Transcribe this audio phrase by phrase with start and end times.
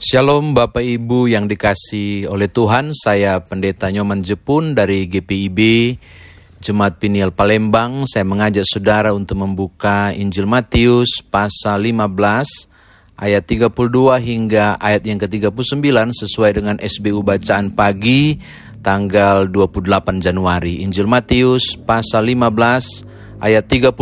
[0.00, 5.60] Shalom Bapak Ibu yang dikasih oleh Tuhan, saya Pendeta Nyoman Jepun dari GPIB
[6.56, 8.08] Jemaat Piniel Palembang.
[8.08, 12.16] Saya mengajak saudara untuk membuka Injil Matius pasal 15
[13.20, 13.76] ayat 32
[14.24, 18.40] hingga ayat yang ke-39 sesuai dengan SBU bacaan pagi
[18.80, 19.84] tanggal 28
[20.16, 20.80] Januari.
[20.80, 23.92] Injil Matius pasal 15 ayat 32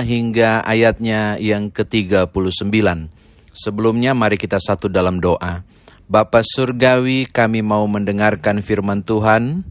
[0.00, 3.20] hingga ayatnya yang ke-39.
[3.52, 5.60] Sebelumnya mari kita satu dalam doa.
[6.08, 9.64] Bapa Surgawi kami mau mendengarkan firman Tuhan.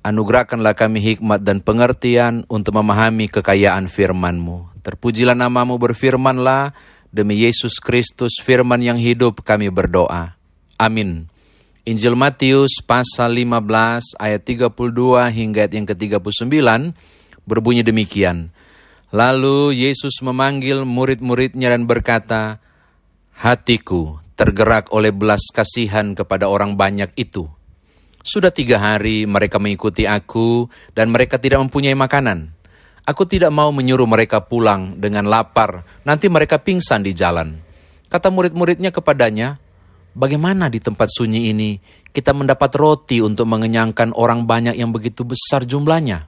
[0.00, 4.80] Anugerahkanlah kami hikmat dan pengertian untuk memahami kekayaan firman-Mu.
[4.80, 6.72] Terpujilah namamu berfirmanlah,
[7.12, 10.40] demi Yesus Kristus firman yang hidup kami berdoa.
[10.80, 11.28] Amin.
[11.84, 14.72] Injil Matius pasal 15 ayat 32
[15.28, 16.48] hingga ayat yang ke-39
[17.44, 18.52] berbunyi demikian.
[19.10, 22.62] Lalu Yesus memanggil murid-muridnya dan berkata,
[23.40, 27.48] Hatiku tergerak oleh belas kasihan kepada orang banyak itu.
[28.20, 32.52] Sudah tiga hari mereka mengikuti aku dan mereka tidak mempunyai makanan.
[33.08, 37.58] Aku tidak mau menyuruh mereka pulang dengan lapar, nanti mereka pingsan di jalan.
[38.06, 39.58] Kata murid-muridnya kepadanya,
[40.10, 41.78] Bagaimana di tempat sunyi ini
[42.10, 46.26] kita mendapat roti untuk mengenyangkan orang banyak yang begitu besar jumlahnya?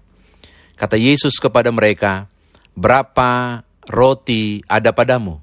[0.78, 2.30] Kata Yesus kepada mereka,
[2.72, 5.40] Berapa roti ada padamu?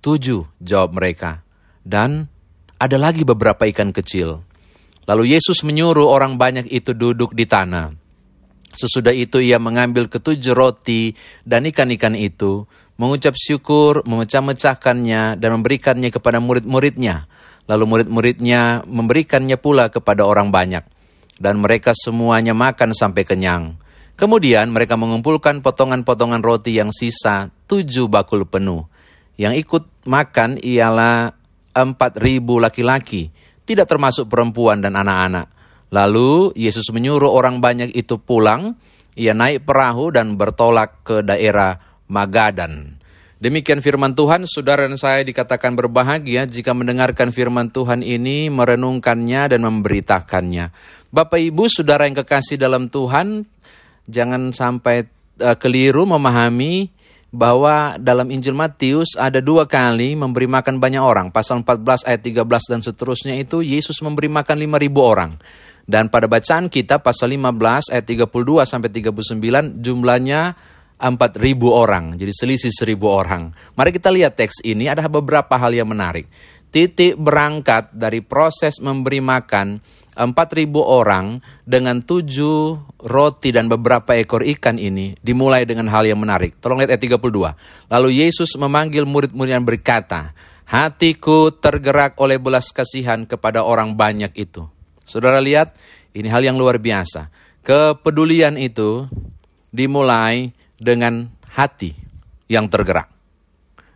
[0.00, 1.42] Tujuh, jawab mereka.
[1.82, 2.30] Dan
[2.78, 4.40] ada lagi beberapa ikan kecil.
[5.10, 7.90] Lalu Yesus menyuruh orang banyak itu duduk di tanah.
[8.70, 11.10] Sesudah itu ia mengambil ketujuh roti
[11.42, 17.26] dan ikan-ikan itu, mengucap syukur, memecah-mecahkannya, dan memberikannya kepada murid-muridnya.
[17.66, 20.86] Lalu murid-muridnya memberikannya pula kepada orang banyak.
[21.40, 23.80] Dan mereka semuanya makan sampai kenyang.
[24.20, 28.84] Kemudian mereka mengumpulkan potongan-potongan roti yang sisa tujuh bakul penuh.
[29.40, 31.32] Yang ikut makan ialah
[31.72, 33.32] empat ribu laki-laki,
[33.64, 35.48] tidak termasuk perempuan dan anak-anak.
[35.88, 38.76] Lalu Yesus menyuruh orang banyak itu pulang,
[39.16, 41.80] ia naik perahu dan bertolak ke daerah
[42.12, 43.00] Magadan.
[43.40, 49.64] Demikian firman Tuhan, saudara dan saya dikatakan berbahagia jika mendengarkan firman Tuhan ini, merenungkannya dan
[49.64, 50.68] memberitakannya.
[51.08, 53.48] Bapak Ibu, saudara yang kekasih dalam Tuhan,
[54.08, 55.08] jangan sampai
[55.42, 56.92] uh, keliru memahami
[57.30, 61.30] bahwa dalam Injil Matius ada dua kali memberi makan banyak orang.
[61.30, 62.42] Pasal 14 ayat 13
[62.74, 65.32] dan seterusnya itu Yesus memberi makan 5000 orang.
[65.86, 70.54] Dan pada bacaan kita pasal 15 ayat 32 sampai 39 jumlahnya
[71.00, 72.04] 4000 orang.
[72.18, 73.42] Jadi selisih 1000 orang.
[73.74, 76.28] Mari kita lihat teks ini ada beberapa hal yang menarik.
[76.70, 79.82] Titik berangkat dari proses memberi makan
[80.28, 82.76] 4.000 orang dengan tujuh
[83.06, 86.60] roti dan beberapa ekor ikan ini dimulai dengan hal yang menarik.
[86.60, 87.90] Tolong lihat ayat 32.
[87.92, 90.36] Lalu Yesus memanggil murid-murid yang berkata,
[90.70, 94.70] Hatiku tergerak oleh belas kasihan kepada orang banyak itu.
[95.02, 95.74] Saudara lihat,
[96.14, 97.26] ini hal yang luar biasa.
[97.66, 99.10] Kepedulian itu
[99.74, 101.98] dimulai dengan hati
[102.46, 103.10] yang tergerak.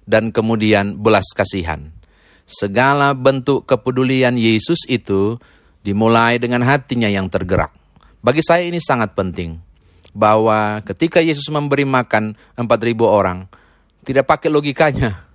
[0.03, 1.95] Dan kemudian belas kasihan.
[2.43, 5.39] Segala bentuk kepedulian Yesus itu
[5.85, 7.71] dimulai dengan hatinya yang tergerak.
[8.25, 9.61] Bagi saya ini sangat penting
[10.17, 13.45] bahwa ketika Yesus memberi makan 4.000 orang,
[14.01, 15.29] tidak pakai logikanya.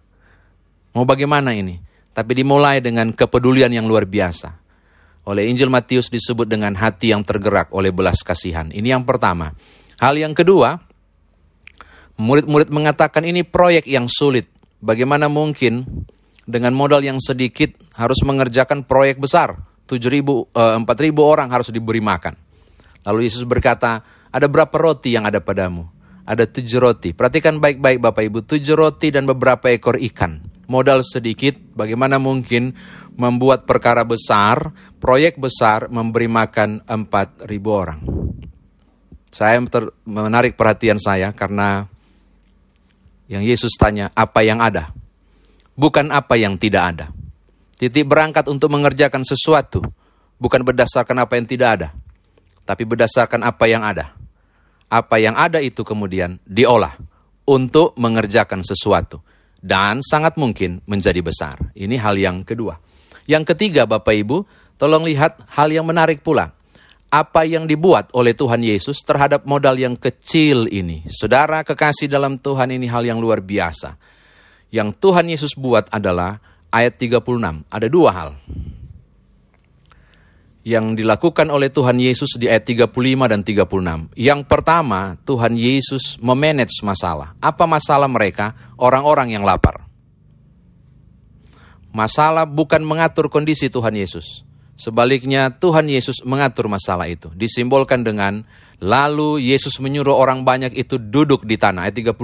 [0.97, 1.77] Mau bagaimana ini?
[2.09, 4.57] Tapi dimulai dengan kepedulian yang luar biasa.
[5.29, 8.73] Oleh Injil Matius disebut dengan hati yang tergerak oleh belas kasihan.
[8.73, 9.53] Ini yang pertama.
[10.01, 10.81] Hal yang kedua,
[12.17, 14.49] murid-murid mengatakan ini proyek yang sulit.
[14.81, 15.85] Bagaimana mungkin
[16.49, 19.68] dengan modal yang sedikit harus mengerjakan proyek besar?
[19.89, 20.85] 7.000, uh, 4.000
[21.17, 22.37] orang harus diberi makan.
[23.09, 25.89] Lalu Yesus berkata, ada berapa roti yang ada padamu?
[26.29, 27.09] Ada tujuh roti.
[27.17, 30.45] Perhatikan baik-baik Bapak Ibu, tujuh roti dan beberapa ekor ikan.
[30.69, 32.77] Modal sedikit, bagaimana mungkin
[33.17, 34.69] membuat perkara besar,
[35.01, 37.99] proyek besar memberi makan 4.000 orang.
[39.33, 39.57] Saya
[40.05, 41.89] menarik perhatian saya karena
[43.29, 44.93] yang Yesus tanya, apa yang ada?
[45.73, 47.05] Bukan apa yang tidak ada.
[47.79, 49.79] Titik berangkat untuk mengerjakan sesuatu
[50.35, 51.87] bukan berdasarkan apa yang tidak ada,
[52.67, 54.11] tapi berdasarkan apa yang ada.
[54.91, 56.99] Apa yang ada itu kemudian diolah
[57.47, 59.23] untuk mengerjakan sesuatu
[59.63, 61.55] dan sangat mungkin menjadi besar.
[61.71, 62.75] Ini hal yang kedua.
[63.29, 64.43] Yang ketiga, Bapak Ibu,
[64.75, 66.51] tolong lihat hal yang menarik pula.
[67.09, 71.07] Apa yang dibuat oleh Tuhan Yesus terhadap modal yang kecil ini.
[71.09, 73.97] Saudara kekasih dalam Tuhan ini hal yang luar biasa.
[74.69, 76.37] Yang Tuhan Yesus buat adalah
[76.69, 77.65] ayat 36.
[77.69, 78.29] Ada dua hal
[80.69, 82.93] yang dilakukan oleh Tuhan Yesus di ayat 35
[83.25, 84.13] dan 36.
[84.13, 87.33] Yang pertama, Tuhan Yesus memanage masalah.
[87.41, 88.53] Apa masalah mereka?
[88.77, 89.89] Orang-orang yang lapar.
[91.89, 94.45] Masalah bukan mengatur kondisi Tuhan Yesus.
[94.79, 97.33] Sebaliknya Tuhan Yesus mengatur masalah itu.
[97.33, 98.45] Disimbolkan dengan
[98.79, 102.15] lalu Yesus menyuruh orang banyak itu duduk di tanah ayat 35.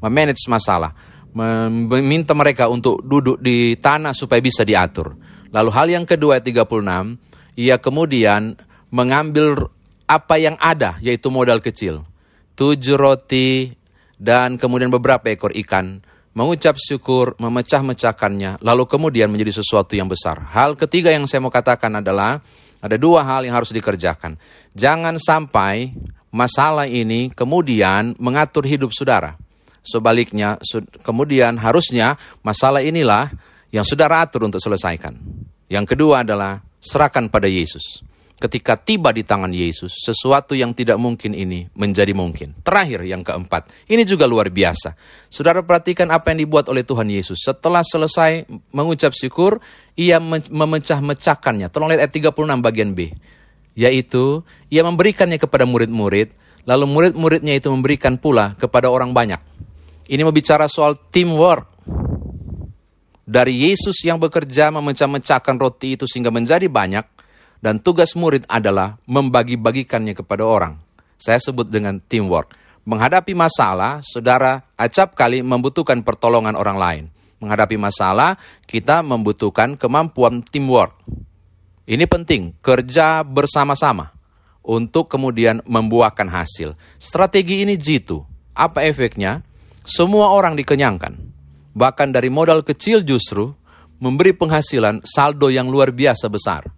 [0.00, 0.92] Memanage masalah,
[1.34, 5.14] meminta mereka untuk duduk di tanah supaya bisa diatur.
[5.50, 8.54] Lalu hal yang kedua ayat 36, ia kemudian
[8.90, 9.70] mengambil
[10.06, 12.06] apa yang ada yaitu modal kecil.
[12.58, 13.70] Tujuh roti
[14.20, 20.38] dan kemudian beberapa ekor ikan mengucap syukur, memecah-mecahkannya, lalu kemudian menjadi sesuatu yang besar.
[20.54, 22.38] Hal ketiga yang saya mau katakan adalah
[22.80, 24.38] ada dua hal yang harus dikerjakan.
[24.72, 25.90] Jangan sampai
[26.30, 29.34] masalah ini kemudian mengatur hidup saudara.
[29.80, 30.60] Sebaliknya,
[31.02, 33.32] kemudian harusnya masalah inilah
[33.72, 35.16] yang saudara atur untuk selesaikan.
[35.70, 38.04] Yang kedua adalah serahkan pada Yesus
[38.40, 42.56] ketika tiba di tangan Yesus, sesuatu yang tidak mungkin ini menjadi mungkin.
[42.64, 44.96] Terakhir yang keempat, ini juga luar biasa.
[45.28, 47.44] Saudara perhatikan apa yang dibuat oleh Tuhan Yesus.
[47.44, 49.60] Setelah selesai mengucap syukur,
[49.92, 50.16] ia
[50.48, 51.68] memecah-mecahkannya.
[51.68, 53.12] Tolong lihat ayat 36 bagian B.
[53.76, 54.42] Yaitu,
[54.72, 56.32] ia memberikannya kepada murid-murid,
[56.64, 59.38] lalu murid-muridnya itu memberikan pula kepada orang banyak.
[60.10, 61.70] Ini membicara soal teamwork.
[63.22, 67.06] Dari Yesus yang bekerja memecah-mecahkan roti itu sehingga menjadi banyak,
[67.62, 70.82] dan tugas murid adalah membagi-bagikannya kepada orang.
[71.14, 72.58] Saya sebut dengan teamwork.
[72.90, 77.04] Menghadapi masalah, saudara acap kali membutuhkan pertolongan orang lain.
[77.38, 78.34] Menghadapi masalah,
[78.66, 80.98] kita membutuhkan kemampuan teamwork.
[81.86, 84.10] Ini penting, kerja bersama-sama
[84.66, 86.74] untuk kemudian membuahkan hasil.
[86.98, 88.26] Strategi ini jitu.
[88.58, 89.46] Apa efeknya?
[89.90, 91.18] Semua orang dikenyangkan.
[91.74, 93.50] Bahkan dari modal kecil justru
[93.98, 96.70] memberi penghasilan saldo yang luar biasa besar.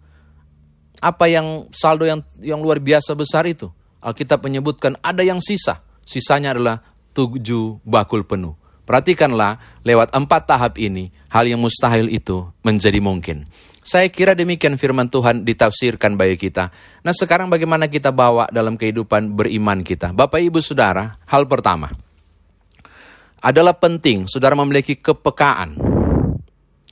[0.96, 3.68] Apa yang saldo yang yang luar biasa besar itu?
[4.00, 5.84] Alkitab menyebutkan ada yang sisa.
[6.08, 6.80] Sisanya adalah
[7.12, 8.56] tujuh bakul penuh.
[8.88, 13.44] Perhatikanlah lewat empat tahap ini, hal yang mustahil itu menjadi mungkin.
[13.84, 16.72] Saya kira demikian firman Tuhan ditafsirkan bagi kita.
[17.04, 20.16] Nah sekarang bagaimana kita bawa dalam kehidupan beriman kita?
[20.16, 21.92] Bapak ibu saudara, hal pertama.
[23.42, 25.74] Adalah penting saudara memiliki kepekaan.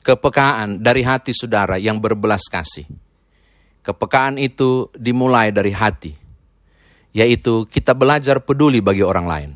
[0.02, 2.90] Kepekaan dari hati saudara yang berbelas kasih.
[3.80, 6.12] Kepekaan itu dimulai dari hati,
[7.14, 9.50] yaitu kita belajar peduli bagi orang lain.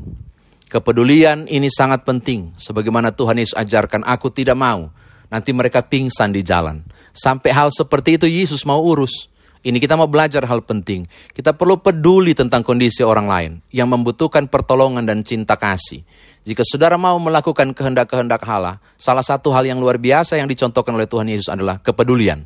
[0.70, 4.88] Kepedulian ini sangat penting, sebagaimana Tuhan Yesus ajarkan, aku tidak mau
[5.28, 6.82] nanti mereka pingsan di jalan.
[7.10, 9.30] Sampai hal seperti itu Yesus mau urus.
[9.64, 11.08] Ini kita mau belajar hal penting.
[11.32, 16.04] Kita perlu peduli tentang kondisi orang lain yang membutuhkan pertolongan dan cinta kasih.
[16.44, 21.08] Jika saudara mau melakukan kehendak-kehendak Allah, salah satu hal yang luar biasa yang dicontohkan oleh
[21.08, 22.44] Tuhan Yesus adalah kepedulian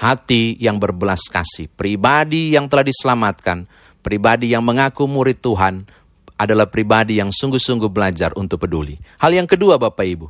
[0.00, 3.68] hati yang berbelas kasih, pribadi yang telah diselamatkan,
[4.00, 5.84] pribadi yang mengaku murid Tuhan
[6.40, 8.96] adalah pribadi yang sungguh-sungguh belajar untuk peduli.
[9.20, 10.26] Hal yang kedua Bapak Ibu,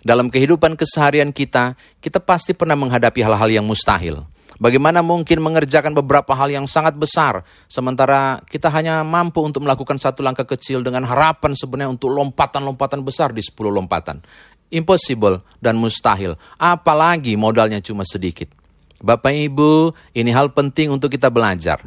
[0.00, 4.24] dalam kehidupan keseharian kita, kita pasti pernah menghadapi hal-hal yang mustahil.
[4.62, 10.22] Bagaimana mungkin mengerjakan beberapa hal yang sangat besar, sementara kita hanya mampu untuk melakukan satu
[10.22, 14.22] langkah kecil dengan harapan sebenarnya untuk lompatan-lompatan besar di 10 lompatan.
[14.70, 18.54] Impossible dan mustahil, apalagi modalnya cuma sedikit.
[19.02, 21.82] Bapak Ibu, ini hal penting untuk kita belajar.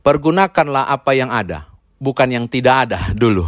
[0.00, 1.68] Pergunakanlah apa yang ada,
[2.00, 3.44] bukan yang tidak ada dulu.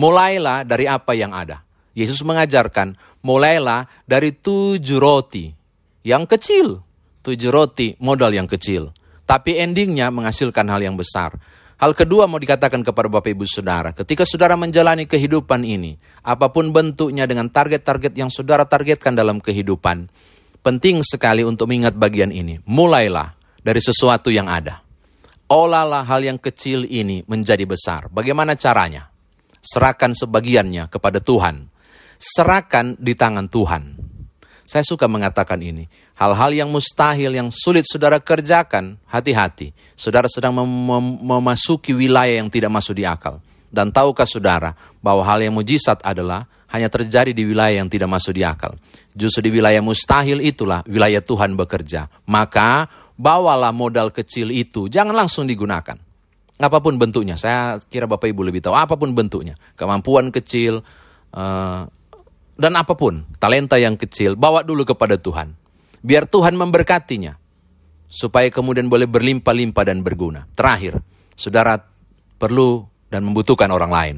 [0.00, 1.60] Mulailah dari apa yang ada.
[1.92, 5.52] Yesus mengajarkan, mulailah dari tujuh roti
[6.08, 6.88] yang kecil.
[7.20, 8.92] Tujuh roti modal yang kecil.
[9.28, 11.36] Tapi endingnya menghasilkan hal yang besar.
[11.80, 16.68] Hal kedua mau dikatakan kepada Bapak Ibu Saudara, ketika Saudara menjalani kehidupan ini, apa pun
[16.76, 20.12] bentuknya dengan target-target yang Saudara targetkan dalam kehidupan,
[20.60, 22.60] Penting sekali untuk mengingat bagian ini.
[22.68, 23.32] Mulailah
[23.64, 24.84] dari sesuatu yang ada.
[25.48, 28.12] Olahlah hal yang kecil ini menjadi besar.
[28.12, 29.08] Bagaimana caranya?
[29.64, 31.64] Serahkan sebagiannya kepada Tuhan.
[32.20, 33.96] Serahkan di tangan Tuhan.
[34.68, 35.88] Saya suka mengatakan ini.
[36.20, 39.72] Hal-hal yang mustahil, yang sulit saudara kerjakan, hati-hati.
[39.96, 43.40] Saudara sedang mem mem memasuki wilayah yang tidak masuk di akal.
[43.72, 48.36] Dan tahukah saudara bahwa hal yang mujizat adalah hanya terjadi di wilayah yang tidak masuk
[48.36, 48.76] di akal.
[49.16, 52.12] Justru di wilayah mustahil itulah wilayah Tuhan bekerja.
[52.28, 52.84] Maka
[53.16, 55.96] bawalah modal kecil itu, jangan langsung digunakan.
[56.60, 59.56] Apa pun bentuknya, saya kira Bapak Ibu lebih tahu, apa pun bentuknya.
[59.72, 60.84] Kemampuan kecil,
[61.32, 61.80] uh,
[62.60, 65.56] dan apa pun, talenta yang kecil, bawa dulu kepada Tuhan.
[66.00, 67.36] Biar Tuhan memberkatinya,
[68.08, 70.48] supaya kemudian boleh berlimpah-limpah dan berguna.
[70.56, 70.98] Terakhir,
[71.36, 71.78] saudara
[72.40, 74.16] perlu dan membutuhkan orang lain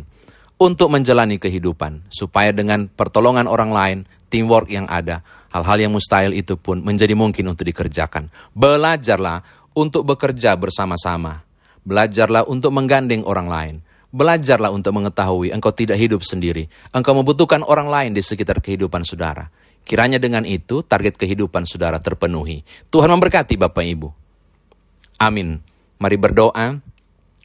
[0.62, 3.98] untuk menjalani kehidupan, supaya dengan pertolongan orang lain,
[4.30, 8.30] teamwork yang ada, hal-hal yang mustahil itu pun menjadi mungkin untuk dikerjakan.
[8.54, 9.42] Belajarlah
[9.74, 11.42] untuk bekerja bersama-sama.
[11.82, 13.74] Belajarlah untuk menggandeng orang lain.
[14.12, 16.68] Belajarlah untuk mengetahui engkau tidak hidup sendiri.
[16.92, 19.48] Engkau membutuhkan orang lain di sekitar kehidupan saudara.
[19.82, 22.62] Kiranya dengan itu target kehidupan saudara terpenuhi.
[22.88, 24.08] Tuhan memberkati Bapak Ibu.
[25.18, 25.58] Amin.
[25.98, 26.78] Mari berdoa.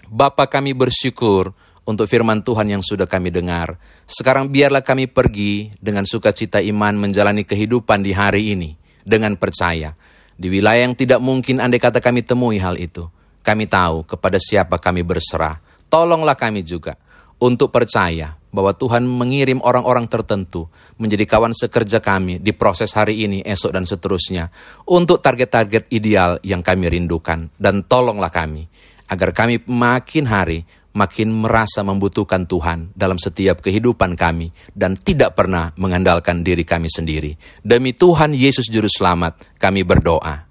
[0.07, 1.51] Bapa kami bersyukur
[1.83, 3.75] untuk firman Tuhan yang sudah kami dengar.
[4.07, 8.71] Sekarang biarlah kami pergi dengan sukacita iman menjalani kehidupan di hari ini
[9.03, 9.91] dengan percaya.
[10.37, 13.09] Di wilayah yang tidak mungkin andai kata kami temui hal itu.
[13.43, 16.95] Kami tahu kepada siapa kami berserah tolonglah kami juga
[17.39, 20.65] untuk percaya bahwa Tuhan mengirim orang-orang tertentu
[20.97, 24.49] menjadi kawan sekerja kami di proses hari ini, esok, dan seterusnya
[24.89, 27.53] untuk target-target ideal yang kami rindukan.
[27.53, 28.65] Dan tolonglah kami
[29.13, 30.65] agar kami makin hari
[30.97, 37.37] makin merasa membutuhkan Tuhan dalam setiap kehidupan kami dan tidak pernah mengandalkan diri kami sendiri.
[37.61, 40.49] Demi Tuhan Yesus Juru Selamat, kami berdoa.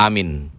[0.00, 0.53] Amin.